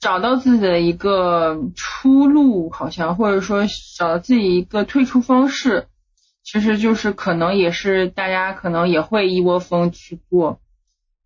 [0.00, 3.64] 找到自己的一个出路，好像或者说
[3.96, 5.88] 找到自己一个退出方式，
[6.42, 10.60] 其实就是可能也是大家可能也会一窝蜂去做。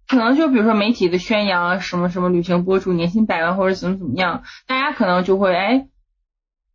[0.08, 5.88] 可能就比如说媒体的宣扬什么什么旅行博主年薪百万或者怎么怎么样，大家可能就会哎，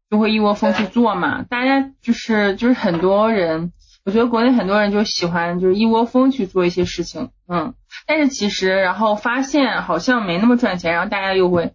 [0.09, 1.43] 就会一窝蜂去做嘛。
[1.43, 3.71] 大家就是就是很多人，
[4.03, 7.73] 我觉得国内很多人就喜欢就是一窝蜂去做一些事情，嗯。
[8.05, 11.73] 但是其实然后发现好像没那么赚钱，然后大家又会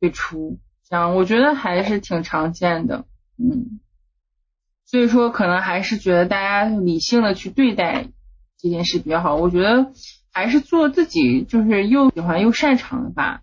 [0.00, 3.04] 退出，这样我觉得还是挺常见的，
[3.38, 3.78] 嗯。
[4.84, 8.06] 所以说可能还是觉得大家理性的去对待
[8.58, 9.92] 这件事比较好，我觉得。
[10.38, 13.40] 还是做自己就是又喜欢又擅长的吧，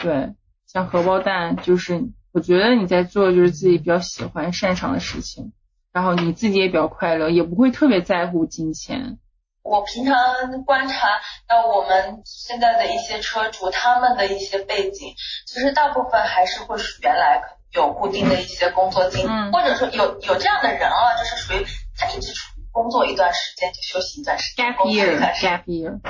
[0.00, 5.52] 对，像荷包蛋就是我觉得你在做就是自己比较喜欢擅长的事情，
[5.92, 9.18] 然后你自己也比较快乐，也不会特别在乎金钱。
[9.64, 10.16] 我平常
[10.64, 11.08] 观察
[11.48, 15.12] 到我们现在的一些车主，他们的一些背景，
[15.48, 17.42] 其实大部分还是会是原来
[17.74, 21.66] 有固定的一些工作经历，或者说有有这样的人啊，就是属于
[21.98, 26.00] 他一直处于工作一段时间就休息一段时间，gap year，gap year。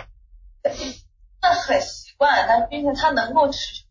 [1.42, 3.84] 那很习惯，但并且他能够持续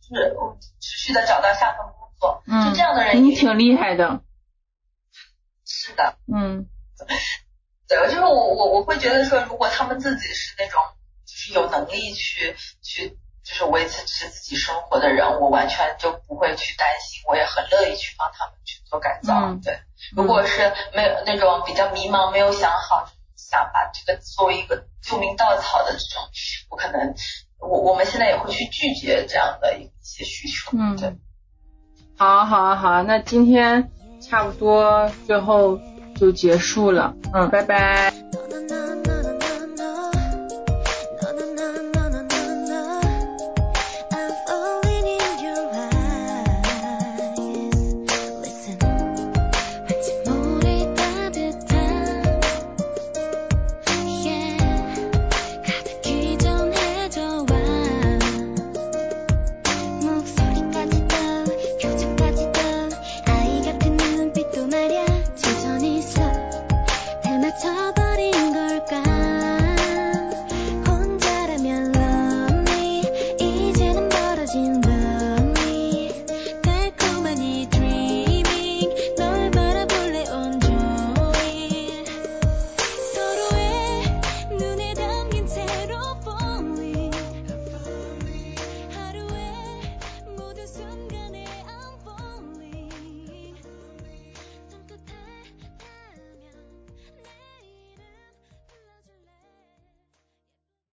[0.80, 4.22] 持续的找到下份工作，就这样的人你挺厉害的。
[5.66, 6.68] 是的，嗯，
[7.88, 10.80] 对，就是我我我会觉得说，如果他们自己是那种
[11.26, 13.18] 就是有能力去去
[13.50, 19.56] 就是维持持自己生活的人，我完全就不会去担心，我也很乐意去帮他们去做改造。
[19.64, 19.80] 对，
[20.16, 23.10] 如果是没有那种比较迷茫，没有想好。
[23.36, 26.22] 想把这个作为一个救命稻草的这种，
[26.70, 27.16] 我可能
[27.58, 30.78] 我我们现在也会去拒绝这样的一些需求。
[30.78, 31.16] 嗯，对。
[32.16, 33.90] 好啊，好啊，好啊，那今天
[34.22, 35.80] 差不多最后
[36.16, 37.16] 就结束了。
[37.34, 38.29] 嗯，拜拜。